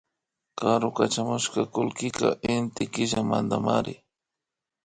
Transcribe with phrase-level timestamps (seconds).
[0.59, 3.93] Karu kachamushka kullkika Inti killamantamari